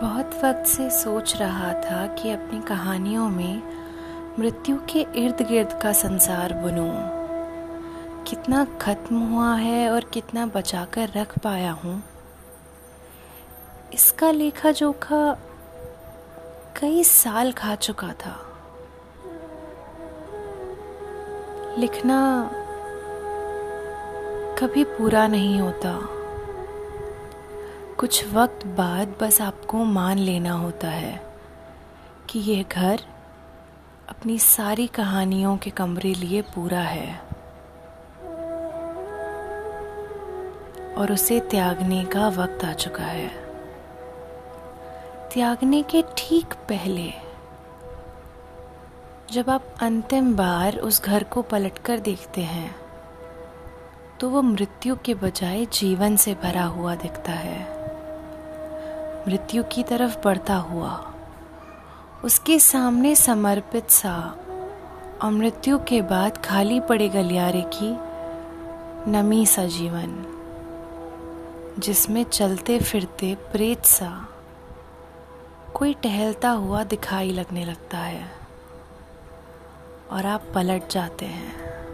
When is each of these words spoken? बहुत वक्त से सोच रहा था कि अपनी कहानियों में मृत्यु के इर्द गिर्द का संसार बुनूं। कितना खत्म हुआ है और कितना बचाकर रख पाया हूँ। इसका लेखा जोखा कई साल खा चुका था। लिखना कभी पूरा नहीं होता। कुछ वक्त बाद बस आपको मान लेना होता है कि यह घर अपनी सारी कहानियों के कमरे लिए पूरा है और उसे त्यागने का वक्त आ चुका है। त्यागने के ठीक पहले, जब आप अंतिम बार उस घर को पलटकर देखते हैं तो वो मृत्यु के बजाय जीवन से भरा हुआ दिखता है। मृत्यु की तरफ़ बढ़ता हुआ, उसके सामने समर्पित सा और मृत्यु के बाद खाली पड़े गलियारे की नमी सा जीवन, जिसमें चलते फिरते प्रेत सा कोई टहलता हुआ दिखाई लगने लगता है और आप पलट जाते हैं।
बहुत 0.00 0.40
वक्त 0.44 0.66
से 0.66 0.90
सोच 0.90 1.36
रहा 1.36 1.72
था 1.72 2.06
कि 2.06 2.30
अपनी 2.30 2.60
कहानियों 2.60 3.28
में 3.28 3.62
मृत्यु 4.38 4.76
के 4.76 5.06
इर्द 5.16 5.42
गिर्द 5.42 5.78
का 5.82 5.92
संसार 5.92 6.52
बुनूं। 6.52 6.92
कितना 8.24 8.64
खत्म 8.64 9.18
हुआ 9.18 9.54
है 9.54 9.90
और 9.90 10.04
कितना 10.04 10.46
बचाकर 10.46 11.08
रख 11.16 11.38
पाया 11.38 11.72
हूँ। 11.72 12.02
इसका 13.92 14.30
लेखा 14.30 14.72
जोखा 14.72 15.36
कई 16.80 17.04
साल 17.04 17.52
खा 17.52 17.74
चुका 17.74 18.12
था। 18.12 18.46
लिखना 21.78 22.50
कभी 24.58 24.84
पूरा 24.84 25.26
नहीं 25.26 25.60
होता। 25.60 26.19
कुछ 28.00 28.32
वक्त 28.32 28.66
बाद 28.66 29.08
बस 29.20 29.40
आपको 29.40 29.84
मान 29.84 30.18
लेना 30.18 30.52
होता 30.52 30.88
है 30.88 31.20
कि 32.30 32.38
यह 32.38 32.62
घर 32.62 33.00
अपनी 34.08 34.38
सारी 34.38 34.86
कहानियों 34.86 35.56
के 35.56 35.70
कमरे 35.70 36.14
लिए 36.14 36.42
पूरा 36.42 36.80
है 36.80 37.18
और 40.94 41.12
उसे 41.12 41.40
त्यागने 41.40 42.04
का 42.04 42.28
वक्त 42.28 42.64
आ 42.64 42.72
चुका 42.72 43.04
है। 43.04 43.28
त्यागने 45.34 45.82
के 45.82 46.02
ठीक 46.18 46.54
पहले, 46.68 47.12
जब 49.32 49.50
आप 49.50 49.74
अंतिम 49.82 50.36
बार 50.36 50.78
उस 50.78 51.02
घर 51.02 51.24
को 51.24 51.42
पलटकर 51.42 51.98
देखते 51.98 52.40
हैं 52.40 52.74
तो 54.20 54.30
वो 54.30 54.42
मृत्यु 54.42 54.96
के 54.96 55.14
बजाय 55.14 55.64
जीवन 55.64 56.16
से 56.16 56.34
भरा 56.34 56.64
हुआ 56.64 56.94
दिखता 56.94 57.32
है। 57.32 57.79
मृत्यु 59.28 59.62
की 59.62 59.82
तरफ़ 59.82 60.16
बढ़ता 60.24 60.54
हुआ, 60.56 61.14
उसके 62.24 62.58
सामने 62.58 63.14
समर्पित 63.16 63.90
सा 63.90 64.36
और 65.22 65.30
मृत्यु 65.30 65.78
के 65.78 66.02
बाद 66.02 66.38
खाली 66.44 66.80
पड़े 66.80 67.08
गलियारे 67.08 67.64
की 67.74 67.90
नमी 69.10 69.46
सा 69.46 69.64
जीवन, 69.64 70.24
जिसमें 71.78 72.24
चलते 72.24 72.78
फिरते 72.80 73.34
प्रेत 73.34 73.84
सा 73.84 74.28
कोई 75.74 75.94
टहलता 75.94 76.50
हुआ 76.50 76.84
दिखाई 76.84 77.32
लगने 77.32 77.64
लगता 77.64 77.98
है 77.98 78.30
और 80.10 80.26
आप 80.26 80.42
पलट 80.54 80.88
जाते 80.88 81.26
हैं। 81.26 81.89